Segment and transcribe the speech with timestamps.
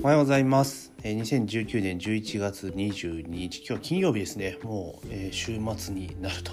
[0.00, 0.87] おはようございます。
[1.04, 4.58] え2019年11月22日、今日は金曜日ですね。
[4.64, 6.50] もう、え週末になると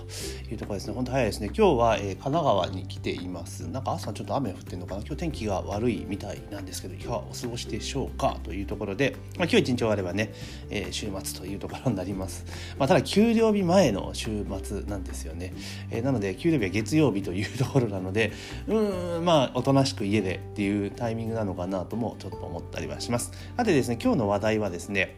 [0.52, 0.94] いうところですね。
[0.94, 1.48] 本当早いですね。
[1.48, 3.68] 今日は、え神奈川に来ています。
[3.68, 5.02] なんか朝ちょっと雨降ってるのかな？
[5.02, 10.32] 今日天気が悪いみたいなんですけど、いかがお過ごしでしょうかというところで、まあ、今日一日終わればね、
[10.70, 12.46] え週末というところになります。
[12.78, 15.56] まあ、ただ給料日前の週末なんですよね。
[15.90, 18.32] えなので給料日は月曜日というところなので、
[18.68, 23.32] うーんまあおとなしく家でっていうタイミングなのかなともちょっと思ったりはします。
[23.58, 25.16] さてですね今日の話題はですね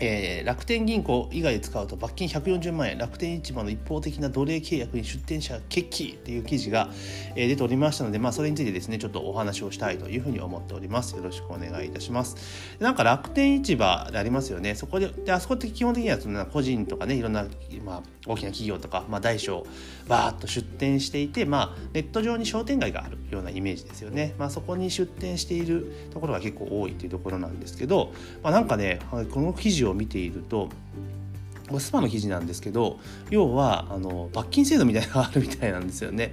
[0.00, 6.88] えー楽天銀行以外で使うと罰金140万円楽天市場の一方的な奴隷契約に出店者決起っていう記事が、
[7.34, 11.16] えー出ておりましたので、まあ、それについてですねちょっとお話をしたいというふうに思っております。
[11.16, 12.36] よろしくお願いいたします。
[12.78, 14.74] なんか楽天市場でありますよね。
[14.74, 17.46] そこでであそこって基本的にはその個人とかねいろんな、
[17.84, 19.66] まあ、大きな企業とか、まあ、大小
[20.08, 30.68] バーッと出店していて、まあ、ネット上に商店街があるようなイメージですよね、まあ、そこに出店しているところが結構多いというところなんですけど、まあ、なんかねこの記事を見ていると
[31.68, 32.98] これスパの記事なんですけど
[33.30, 36.32] 要はあの罰金制度みたいなのがあるみたいなんですよね。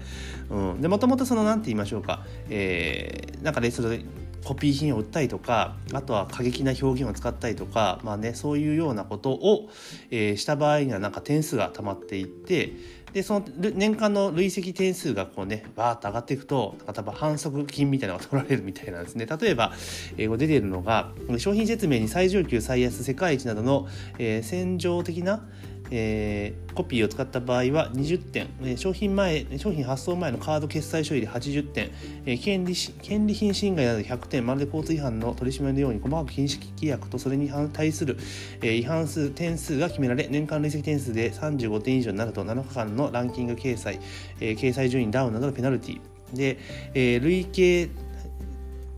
[0.50, 4.00] うん、でもともとその何て言いましょうか、えーなんかねそれ
[4.45, 9.70] コピー品を売ったりとかあとは過激な表現を使ったりとか、まあね、そういうようなことを、
[10.12, 12.73] えーした場合にはなんか点数が溜まっていって
[13.14, 19.28] でその年間の累積点数がこうねバーッと上がっていくとなんか多分反則金みたいなのが取られるみたいなんですね。
[19.28, 19.72] 例えば、
[20.17, 25.47] えー出ているのが商品説明に最上級最安世界一などの、えー戦場的な
[25.95, 31.91] えーコピーを使った場合は20点、えー商品前商品発送前のカード決済書入れ80点、
[32.25, 38.17] えー権利権利品侵害など100点まるで交通違反の取り締まりのように細かく禁止規約とそれに対する、
[38.61, 43.99] えー違反数点数が決められ年間累積点数で35点以上になると7日間のランキング掲載、
[44.39, 46.02] えー掲載順位ダウンなどのペナルティ
[46.33, 46.58] で、
[46.95, 47.89] えー累計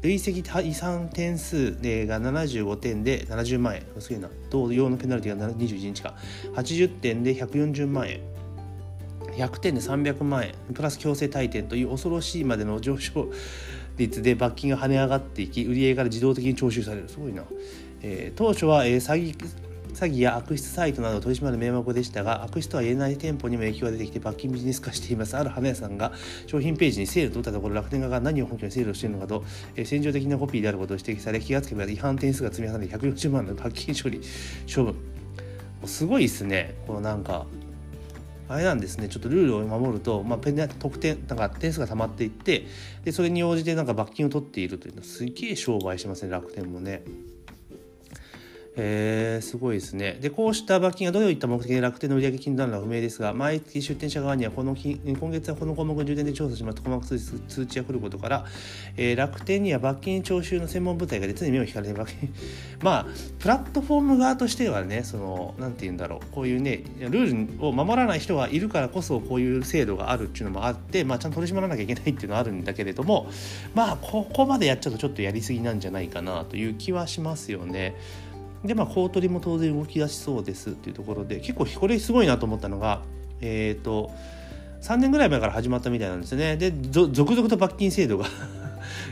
[0.05, 3.83] 累積遺産点数が75点で70万円。
[3.99, 4.29] すげえな。
[4.51, 6.13] 同様のペナルティが21日か。
[6.53, 8.19] 80点で140万円。
[9.31, 10.53] 100点で300万円。
[10.75, 13.29] プラス強制退店という恐ろしいまでの上昇
[13.97, 17.09] 率で罰金が跳ね上がっていき売り上げから自動的に徴収される。
[17.09, 17.43] すごいな、
[18.03, 19.64] えー当初は、えー詐欺
[19.95, 25.37] 詐欺や悪質サイトなどを取り締まる名目でしたが悪質とは言えない店舗にも影響が出てきて罰金ビジネス化しています。
[25.37, 26.11] ある花屋さんが
[26.47, 29.45] 商品ページにセールと打ったところ楽天側が何を本拠にセールをしているのかと、
[29.77, 34.19] えー戦場的なコピーであることを指摘され気がつけば違反点数が積み重ねて140万の罰金処理
[34.73, 34.95] 処分。
[35.85, 36.75] すごいですね。
[36.85, 37.45] このなんか
[38.49, 39.07] あれなんですね。
[39.07, 42.67] ちょっとルールを守ると、まあ、ペ得点なんか点数が溜まっていって
[43.05, 47.03] でそれに応じてなんか罰金を取っているというのはすげえ商売してますね楽天もね。
[48.77, 50.17] へえすごいですね。
[50.21, 58.45] で、こうした罰金がどういった目的で楽天の売上金になるのか不明ですが、毎月出店者側にはこの金今月はこの項目を重点で調査しますと細かく通知が来ることから、
[58.97, 62.33] えー楽天には罰金徴収の専門部隊が常に目を引かれて罰金
[62.83, 63.05] まあ
[63.39, 73.27] プラットフォーム側としてはねそのなんて言うんだろうこういうねルールを守らない人がいるからこそこういう制度があるっていうのもあって、まあ、ちゃんと取り締まらなきゃいけないっていうのはあるんだけれども
[73.73, 77.95] まあここまでやっちゃうとちょっとやりすぎなんじゃないかなという気はしますよね。
[78.65, 83.01] でまあ公取も当然動き出しそうですっていうところで結構これすごいなと思ったのが
[83.41, 84.11] えっ、と
[84.81, 86.57] 3年ぐらい前から始まったみたいなんですね。
[86.57, 88.25] で続々と罰金制度が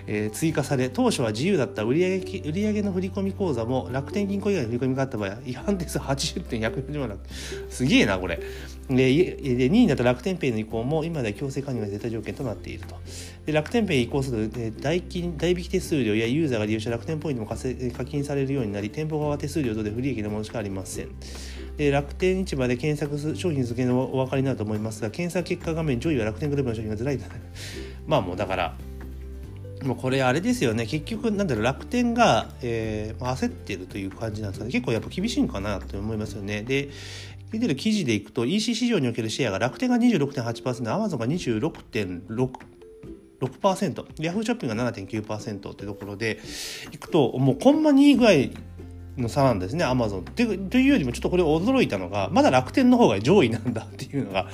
[0.07, 7.15] えー追加され当初は自由だった売上売上の振込口座も楽天銀行以外の振り込みがあった場合は違反点数80点140万だ
[7.69, 8.39] すげえなこれ。
[8.89, 12.95] でで2位になった楽天ペイの移行も今では強制加入が絶対条件となっていると。
[13.45, 21.09] で楽天ペイ移行するとえー代金代引き手数料やユーザーが利用した楽天ポイントも課金されるようになり店舗側は手数料等で不利益なものしかありません。
[21.77, 27.25] で楽天市場で検索す商品付けのお分かりになると思いますが検索結果画面上位は楽天グループの商品がずらりと
[28.05, 28.75] まあもうだから
[29.83, 30.85] もうこれあれですよね。
[30.85, 34.71] 結局なんだろう楽天が、えー焦ってるという感じなんですかね。
[34.71, 36.63] 結構やっぱ厳しいんかなと思いますよね。
[36.63, 36.89] で
[37.51, 42.73] 出てる記事でいくと EC 市場におけるシェアが楽天が26.8%アマゾンが26.6%。
[43.43, 46.39] 6%ヤフーショッピングが7.9%ってところで
[46.93, 48.53] いくともうコンマ2ぐらい
[49.17, 50.25] の差なんですねアマゾン。
[50.25, 54.49] というよりもちょっとこれ驚いたのがまだ楽天の方が上位なんだっていうのが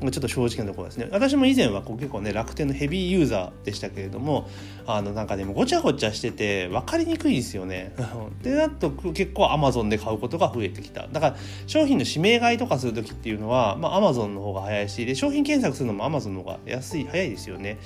[0.00, 1.08] ちょっと正直なところですね。
[1.10, 4.48] 私も以前はこう結構ね楽天のヘビーユーザーでしたけれども
[4.86, 7.94] あのなんかねもごちゃごちゃしてて分かりにくいですよね。
[8.42, 11.08] でなと結構アマゾンで買うことが増えてきた。
[11.08, 11.36] だから
[11.66, 17.78] 商品の指名買いとかする時っていうのはまあアマゾンの方が早いしで商品検索するのもアマゾンの方が安い早いですよね。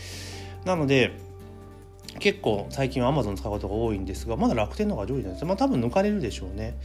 [0.64, 1.12] なので
[2.22, 5.44] 結構最近はアマゾン使うことが多いんですがまだ楽天の方が上位なんです。
[5.44, 6.76] まあ多分抜かれるでしょうね、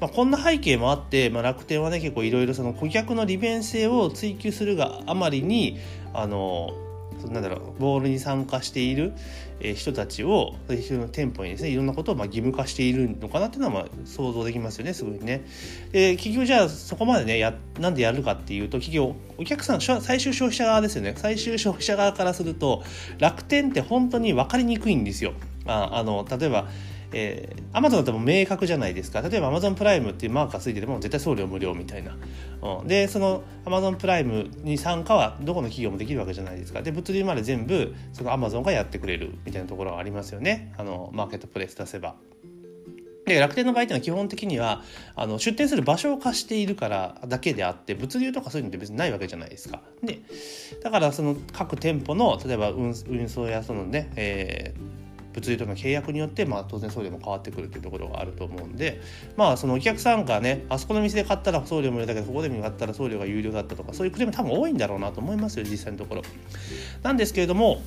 [0.00, 5.78] まあ、こんな背景もあって、まあ、楽天はね結構いろいろその顧客の利便性を追求するがあまりに
[6.14, 6.70] あの
[7.20, 9.12] そなんだろうボールに参加している
[9.74, 10.54] 人たちを
[11.12, 15.44] 店舗にですねいろんなことをまあ義務化しているのかなっていうのはまあ想像できますよねすごいね。
[15.92, 22.82] で企業じゃあそこまでねやなんでやるかっていうと企業お客さん最終消費者側ですよね最終消費者側からすると
[23.18, 25.32] 楽天って本当に分かりにくいんですよ。
[25.66, 26.68] ああの例えば
[27.18, 29.22] えー、アマゾンだと明確じゃないですか。
[29.22, 32.14] 例えばアマゾンプライムっていうマークがついてても絶対送料無料みたいな、
[32.80, 36.82] うん、でそのアマゾンプライムに参加はどこの企業もできるわけじゃないですか。
[36.82, 40.74] で物流まで全部そのアマゾンがやってくれるみたいなところがありますよね。
[40.76, 42.16] あのマーケットプレイス出せば。
[43.24, 44.82] で楽天の場合っていうのは基本的には
[45.16, 49.80] あの出店する場所を貸しているからだけであって物流とかそういうのって別にないわけじゃないですか。
[50.04, 50.20] で
[50.82, 55.05] だからその各店舗の例えば運送やそのね、えー
[55.36, 59.00] 物流との契約によって、まあ、当然送料も変わってくるというところがあると思うんで
[59.36, 66.22] まあそのお客さんがねあそこの店で買ったら送料無料だけどここで買ったら送料が有料だったとかそういうクレーム多分多いんだろうなと思いますよ実際のところ。
[67.02, 67.82] なんですけれども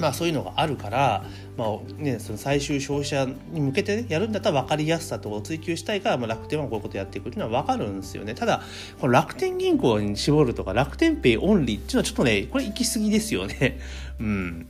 [0.00, 1.24] まあそういうのがあるから、
[1.56, 8.34] まあね、その最終消費者に向けて、ね、やるんだったら分かりやすさとを追求したいから、まあ、楽天はこういうことやっていくっていうのは分かるんですよね。
[8.34, 8.62] ただ、
[8.98, 13.78] この楽天銀行に絞るとか楽天ペイオンリーっていうのはちょっとね、これ行き過ぎですよね。
[14.18, 14.68] うん。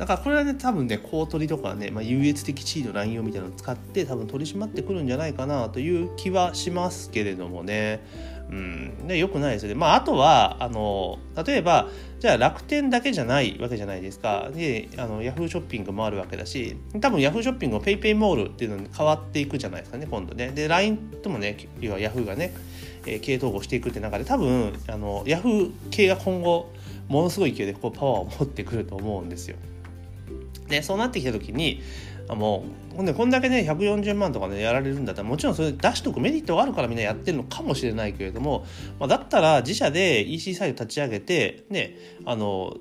[0.00, 8.02] だからこれはね多分ね公取とかね、まあ、優越的地位の乱用みたいなのを使って多分取り締まってくるんじゃないかなという気はしますけれどもね。
[8.48, 9.74] うん、でよくないですよね。
[9.74, 11.88] まあ、あとはあの例えば
[12.18, 14.50] じゃあ楽天だけじゃないわけじゃないですか。
[14.54, 20.50] であのヤフーショッピングもあるわけだし多分ヤフーショッピングも PayPay モールっていうのに変わっていくじゃないですかね今度ね。
[20.52, 22.54] で LINE ともね要はヤフーがね、
[23.04, 26.72] えー、系統合していくって中で多分あのヤフー系が今後
[27.08, 29.56] ものすごい勢いでこうパワーを持ってくると思うんですよ。
[30.70, 31.82] でそうなってきた時に
[32.28, 38.64] もうほんでこんだけね140万とかねやられるんだったらもちろんそれ出しとくメリットがあるからみんなやってるのかもしれないけれども、
[38.98, 42.76] まあ、だったら自社で EC サイト立ち上げてねあの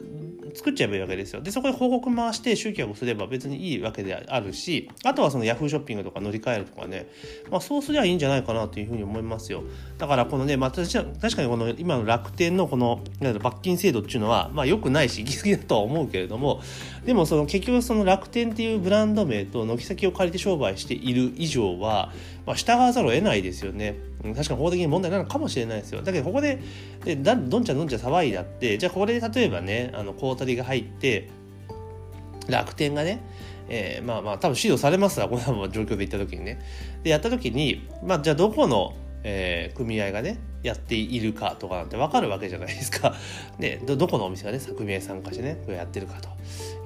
[0.56, 1.41] 作っちゃえばいいわけですよ。
[1.41, 7.07] で、そこで報告回して集客をすれば別にいいわけであるし、あとはその Yahoo ショッピングとか乗り換えるとかね、
[7.50, 9.63] まあそうすりゃいいんじゃないかなというふうに思いますよ。
[9.97, 11.03] だからこのね、まあ確か
[11.42, 13.01] にこの今の楽天のこの
[13.42, 16.62] 罰金制度っていうのは、まあ良くないし、行き過ぎだとは思うけれども、
[17.09, 22.13] でもその結局その楽天っていうブランド名と軒先を借りて商売している以上は、
[22.45, 23.95] まあ、従わざるを得ないですよね。
[24.21, 26.03] 確かに法的に問題なのかもしれないですよ。
[26.03, 26.61] だけどここで
[27.03, 31.31] でどんちゃんどんちゃん騒いだってじゃあこれで例えばねあの公取が入って
[32.47, 33.23] 楽天がね
[33.69, 36.59] えー、まあまあ多分指導されますわこの状況で行った時にね。
[37.01, 38.94] でやった時にまあじゃあどこの、
[39.24, 43.16] えー、組合がねやっているかとかなんて分かるわけじゃないですか。
[43.60, 46.30] ねどこのお店がね組合参加してねやってるかと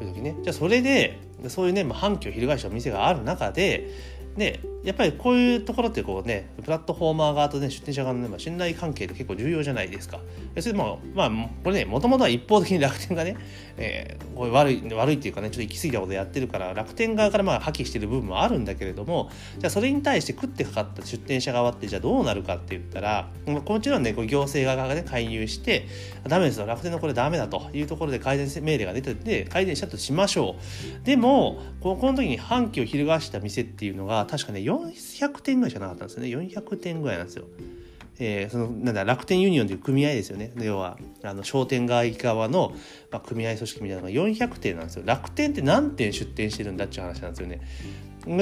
[0.03, 3.89] いう時ねじゃあそれでそういうね、まあ、反旗を翻したお店がある中で
[4.35, 10.19] ねやっぱりこういうところってこうねプラットフォーマー側とね出店者側の、ね、信頼関係って結構重要じゃないですか。
[10.59, 11.31] それでもまあ
[11.63, 13.37] これねもともとは一方的に楽天がね、
[13.77, 25.87] えー、こう悪い悪いっていうかねちょっと行き過ぎたことやってるから楽天側からまあ破棄してる部分もあるんだけれどもじゃあそれに対して食ってかかった出店者側ってじゃあどうなるかって言ったらもちろんねこう行政側がね介入して
[26.27, 30.55] ダメですよ楽天のこれダメだというところで改善命令が出てて改善したとしましょ
[31.01, 31.05] う。
[31.05, 36.27] でもこの時に反旗を翻した店っていうのが確かね400点ぐらいしかなかったんですね。
[36.27, 37.45] 400点ぐらいなんですよ。
[38.19, 40.51] えー、そのなんだ楽天ユニオンという組合ですよね。
[40.57, 42.73] 要はあの商店街側の、
[43.11, 45.03] まあ、組合組織みたいなのが400点なんですよ。
[45.05, 47.61] 楽天って何点出店してるんだっていう話なんですよね。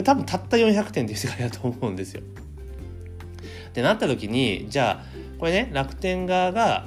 [0.03, 2.21] 多分たった400点っていう世界だと思うんですよ。
[3.69, 5.05] ってなった時にじゃあ
[5.39, 6.85] これね楽天側が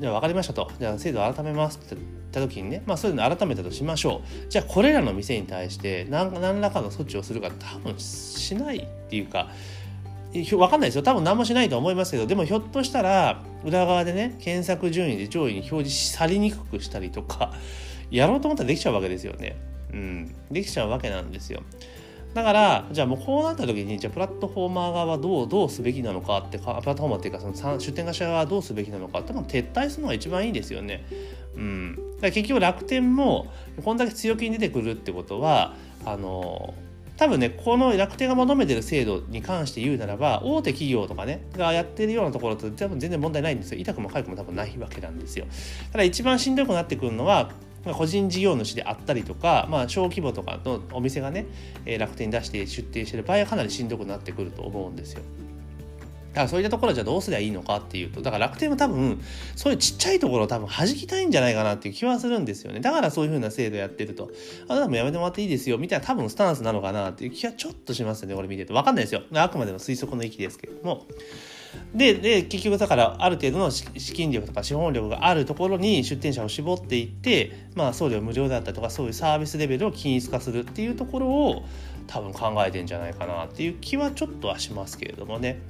[0.00, 0.70] じゃあ分かりましたと。
[0.78, 1.96] じゃあ制度改めますって
[2.28, 9.48] った時にねまあそういうの改めたとしましょうじゃあこれらの店に対して何何らかの措置をするか多分しないっていうか
[10.32, 17.52] 分かんないですよ多分何もしないと思いますけどでもひょっとしたら裏側でね検索順位で上位に表示されにくくしたりとか
[18.10, 19.56] やろうと思ったらできちゃうわけですよね。
[19.92, 21.62] うん、できちゃうわけなんですよ。
[22.34, 31.04] だからじゃあもうこうなった時にじゃあプラットフォーマー側はどうどうすべきなのかってかプラットフォーマーっていうかその出店会社側はどうすべきなのかって撤退するのが一番いいですよね。
[31.58, 33.48] うん、だから結局楽天も
[33.84, 35.74] こんだけ強気に出てくるってことは
[36.04, 36.74] あの
[37.16, 43.80] 多分ねこの楽天が求めてる制度に関して言うならば大手企業とかねがやってるようなところと多分全然問題ないんですよ。
[43.80, 45.46] 痛くも痒くも多分ないわけなんですよ。
[45.90, 47.50] ただ一番しんどくなってくるのは
[47.92, 51.46] 個人事業主であったりとか、まあ、小規模とかのお店がね
[51.98, 55.22] 楽天に出して出店してる場合はかなりしんどくなってくると思うんですよ。
[56.38, 59.20] からそういったところじゃどうすりゃいいのかっていうとだから楽天は多分
[59.56, 62.80] そういうちっちゃいところを多分弾きたいんじゃないかなっていう気はするんですよね。
[62.80, 64.30] だからそういうふうな制度やってると。
[64.68, 65.78] あなたもやめてもらっていいですよ。
[65.78, 68.34] みたいな多分スタンスなのかなっていう気はちょっとしますよね。
[68.34, 68.72] 俺見てて。
[68.72, 69.22] 分かんないですよ。
[69.34, 71.06] あくまでも推測の域ですけども。
[71.94, 81.64] でで結局だからある程度の資金力とか資本力があるところに出店者を絞っていって、まあ、送料無料だったりとかそういうサービスレベルを均一化するっていうところを
[82.08, 85.60] 多分考えてんじゃないかなっていう気はちょっとはしますけれどもね。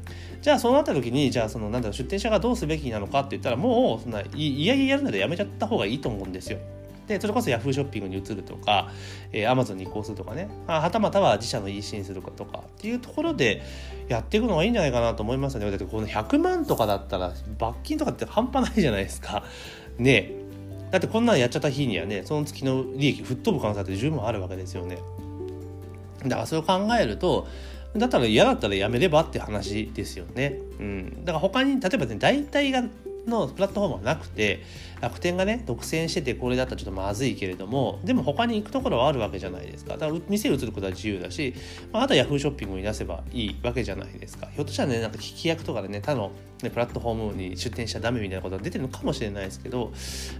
[0.40, 6.58] じゃあそうなった時にじゃあそのなんだろう出店者がどうすべきなのかって言ったらもうそんないやいややるならやめちゃった方がいいと思うんですよ。
[7.08, 7.72] でそれこそ Yahoo!
[7.72, 8.90] ショッピングに移るとか、
[9.32, 10.48] えー、Amazon に移行するとかね。
[10.66, 13.62] はたまたは自社の EC にするかとかっていうところで
[14.08, 15.70] やっていくのがいいんじゃないかなと思いますよね。
[15.70, 19.42] だってこの100万とかだったら罰金とかって半端ないじゃないですか。
[19.98, 20.32] ね
[20.90, 24.98] だってこんなんやっちゃった日にはねその月の利益吹っ飛ぶ可能性って十分あるわけですよね。
[26.24, 27.46] だからそれを考えると
[27.96, 30.58] だったら嫌だったらやめればって話ですよね。
[30.78, 31.24] うん。
[31.24, 32.84] だから他に、例えばね、代替が
[33.28, 34.62] のプラットフォームはなくて
[35.00, 39.96] 楽天がね独占しててこれだったらちょっとまずいけれどもでも他に行くところはあるわけじゃないですか。
[39.96, 41.54] だから店移ることは自由だし、
[41.92, 44.46] まあ、あとは Yahoo ショッピングに出せばいいわけじゃないですか。
[44.46, 46.32] ひょっとしたらねなんか聞き役とかでね他の、
[46.62, 49.92] ね、プラットフォームに出店しちゃダメみたいなことが出てるのかもしれないですけど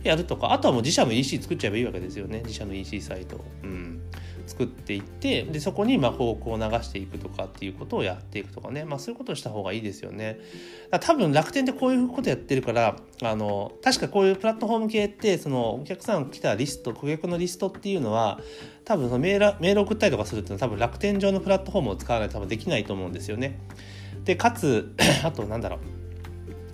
[0.02, 0.52] やるとか。
[0.52, 2.42] あとはもう自社の EC 作っちゃえばいいわけですよね。
[2.44, 3.44] 自社の EC サイト。
[3.62, 4.00] うん。
[4.48, 10.40] 作っていってでそこにま広告を流していくとかっていうことをやっていくとかね、まあ、そういうことをした方がいいですよね。
[11.00, 18.40] 多分楽天でこういうことやってるからあの確かこういうプラットフォーム系ってそのお客さん来たリスト顧客のリストっていうのは
[18.84, 23.60] 多分そのメールメール送ったりとかするっていうのは多分楽天上のプラットフォームを使わないと多分できないと思うんですよね。
[24.24, 25.97] でかつ あとなんだろう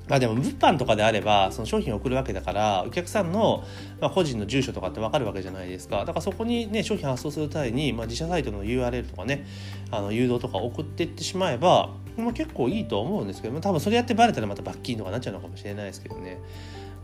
[0.08, 3.64] まあでも物販とかであればその商品を送るわけだからお客さんの、
[4.00, 6.00] ま、個人の住所とかって分かるわけじゃないですか。
[6.00, 9.46] だからそこにね商品発送する際に、まあ、自社サイトの URL とかね
[9.90, 16.38] あの誘導とか送っていってしまえば、まあ、結構いいと思うんですけど多分それやってバレたらまた罰金とかなっちゃうのかもしれないですけどね。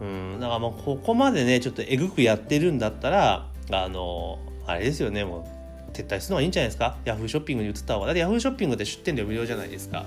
[0.01, 5.61] うんだからもうここまでねちょっとえぐくやってるんだったらあのあれですよねもう
[5.93, 7.29] 撤退するのはいいんじゃないですか？Yahoo!
[7.29, 8.07] ショッピングに移った方が。
[8.07, 8.39] だって Yaho!
[8.41, 10.05] ショッピングって出店料無料じゃないですか。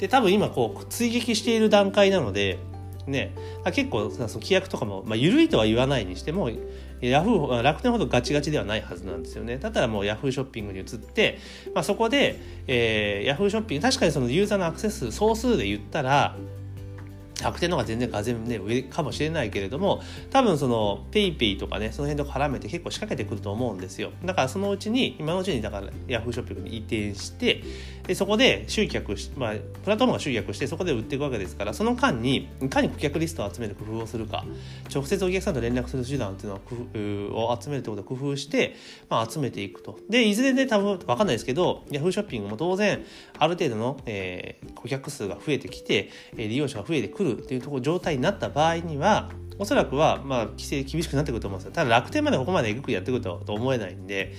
[0.00, 2.58] で多分今こう追撃している段階なので
[3.06, 3.34] ね
[3.66, 6.50] 結構その規約とかも、まあ、緩いとは言わないにしても
[7.00, 9.56] ヤフー楽天ほどガチガチではないはずなんですよね。
[9.56, 11.38] だったらもうヤフーショッピングに移って、
[11.74, 16.36] まあ、そこで、えー、ヤフーショッピング確かにそのユーザーのアクセス数総数で言ったら
[17.42, 24.12] 楽天の方が全然風ね上かもしれないけれども多分その PayPay とかねその辺と絡めて結構仕掛けてくると思うんですよ。
[24.24, 26.32] だからそのうちに今のうちにだから Yahoo!
[26.32, 27.62] ショッピングに移転して
[28.10, 34.44] でそこで集客し、まあ、プラットフォームが集客してそこで売っていくわけですからその間にいかに顧客リストを集める工夫をするか
[34.92, 38.74] 直接お客さんと連絡する手段っていうのを集めるってことを工夫して、
[39.08, 43.04] まあ、集めていくとでいずれね多分分かんないですけど Yahoo ショッピングも当然
[43.38, 51.72] ある程度の、えー、顧客数が増えてきて利用者が増えてくるっていうところ状態になった場合にはおそらくは、まあ、規制厳しくなってくると思うんですよ。
[51.72, 54.32] ただ楽天までここまでえぐくやってくると思えないんで、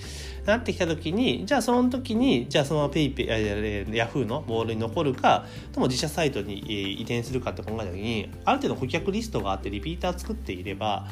[0.46, 11.06] なってきた時に、じゃあその時に、じゃあその PayPay、ヤフーのボールに残るか、とも自社サイトに移転するかって考えた時に、ある程度顧客リストがあってリピーター作っていれば、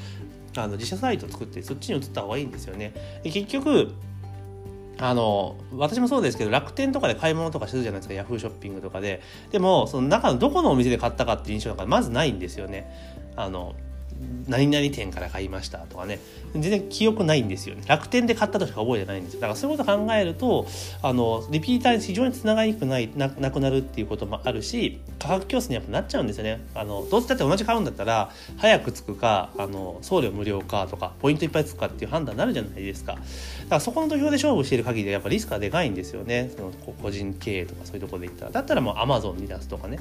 [0.57, 2.93] あの自社サイト作ってそっちに移った方がいいんですよね。
[3.23, 3.93] 結局、
[5.03, 12.87] あの私もそうですけど楽天とかで買い物とかしてるじゃないですかヤフーショッピングとかででもその中のどこのお店で買ったかっていう印象がまずないんですよね
[13.35, 13.75] あの
[14.49, 16.19] 何々店から買いましたとかね。
[16.53, 17.83] 全然記憶ないんですよね。
[17.87, 19.41] 楽天で買ったとしか覚えてないんですよ。
[19.41, 20.67] だからそういうこと考えると
[21.03, 26.61] あのリピーターに非常につながりにくないななくなるっていうこともあるし価格競争にやっぱなっちゃうんですよね。
[26.75, 33.13] あのどうせだって同じ買うんだったら早くつくかあの送料無料かとかポイントいっぱいつくかっていう判断になるじゃないですか。
[33.13, 33.25] だか
[33.77, 36.51] らそこの土俵で勝負している限りはやっぱリスクがでかいんですよね。
[36.57, 36.73] その
[37.03, 38.51] 個人経営とかそういうところで言ったら。
[38.51, 39.99] だったらもうアマゾンに出すとかね、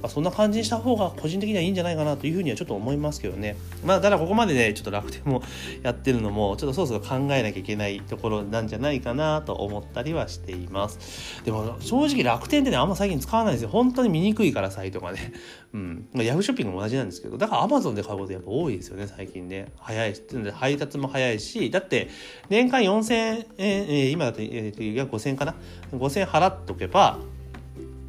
[0.00, 3.56] まあ、そんな感じにした方が個人的にはいいんじゃないかなというふうにはちょっと思いますけどね。
[3.84, 5.42] まあただここまでねちょっと楽天も
[5.82, 11.42] やってるのもちょっとそろそろ考えなきゃいけないところなんじゃないかなと思ったりはしています。
[11.44, 13.68] でも正直楽天ってねあんま最近使わないですよ。
[13.70, 15.32] 本当に見にくいからサイトがね。
[15.72, 16.08] うん。
[16.12, 19.72] まあ、ヤフーショッピングも同じなんですけどだからアマゾンで買うことやっぱ多いですよね最近ね。
[19.78, 21.70] 早いし配達も早いし。
[21.70, 22.08] だって
[22.50, 25.54] 年間4000円、今だと、えー、約5000円かな
[25.92, 27.18] ？5000円払っとけば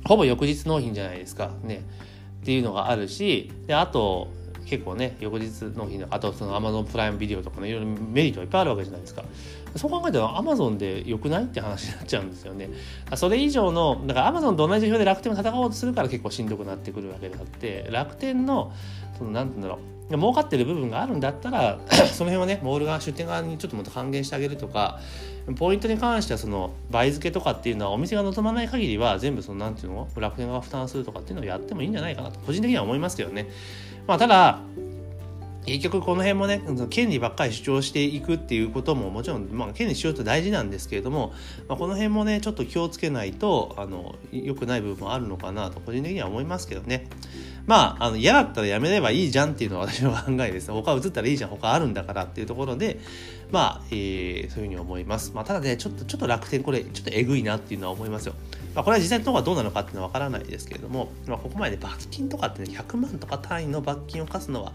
[0.04, 1.52] ほぼ翌日納品じゃないですか。
[1.64, 1.84] ね。
[2.42, 4.30] っていうのがあるしであと
[4.66, 9.24] 結構ね翌日納品あとそのアマゾンプライムビデオとかのいろいろメリットがいっぱいあるわけじゃないですか。
[9.76, 12.70] そう考えたらアマゾンで良くないって話になっちゃうんですよね。
[13.16, 18.74] それ以上のだからアマゾンと同じ表で楽天を戦おうとするから結構しんどくなってくるわけであって楽天の
[19.18, 20.02] その何て言うんだろう。
[20.18, 21.80] 儲かってる部分があるんだったら
[22.12, 25.00] その辺はねモール側出店側にちょっともっと還元してあげるとか
[25.58, 33.50] ポイントに関してはその倍付けとかっていうのはお店が望まない限りは全部その何て言うの楽天側が負担するとかっていうのをやってもいいんじゃないかなと個人的には思いますけどね。
[34.08, 34.62] まあただ
[35.66, 41.34] 結局この辺もね権利ばっかり主張していくっていうことももちろん、まあ、権利主張って大事なんですけれども、
[41.68, 47.08] まあ、この辺もねちょっと気をつけないとあの良くない部分もあるのかなと個人的には思いますけどね。
[47.68, 50.72] まあ、あの嫌だったらやめればいいじゃんっていうのは私の考えです。
[50.72, 53.00] 他移ったらいいじゃん、他あるんだからっていうところで、
[53.52, 55.34] まあ、えー、そういうふうに思います。
[55.34, 58.34] まあ、ただね、ちょっと、ちょっと楽天これ、ちょっとえぐいなっていうのは思いますよ。
[58.74, 64.72] まあ、これは実際のところはどうなのかっていうのは分からないですけれども、まあ、ここまで罰金とかってね、100万とか単位の罰金を課すのは、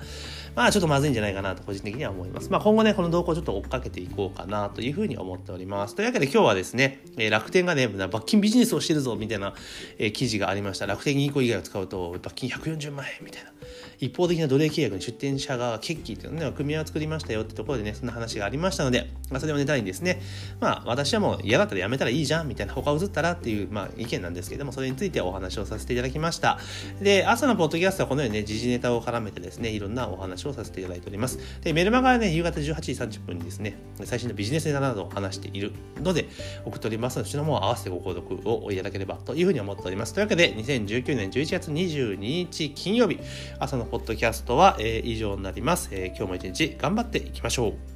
[0.54, 2.50] まあ、ちょっとまずいんじゃないかなと個人的には思います。
[2.50, 5.94] まあ、今後ね、この動向をちょっと追っかけていこうかなというふうに思っております。
[5.94, 9.54] というわけで今日はですね、えー、楽天がね、罰金ビジネスをしてるぞみたいな、
[9.98, 10.86] えー、記事がありました。
[10.86, 13.50] 楽天銀行以外を使うと罰金140万円みたいな。
[13.98, 20.20] 一方的な奴隷契約に出店者側が決起っていうのね、組合を作りましたよってところでね、そんな話がありましたので、まあ、それをネタにですね、
[20.60, 26.58] まあ、私はもう嫌だったらやめたらいいじゃんみたいな、他を移ったらっていう、まあ、意見なんですけども、それについてお話をさせていただきました。
[27.00, 31.38] で、朝のポッドキャストはこのようにね、時事ネタを絡めてですね、いろんなお話をさせていただいております。
[31.62, 35.72] で、メルマガはね、夕方18時30分にですね、最新のビジネスネタなどを話している
[36.02, 36.28] ので、
[36.64, 40.14] 送っておりますので、そちらも合わせてご購読をいただければというふうに思っております。
[40.14, 43.18] というわけで、2019年11月22日金曜日、
[43.58, 47.95] 朝ののポッドキャストは、えー、以上になります、えー、今日も一日頑張っていきましょう。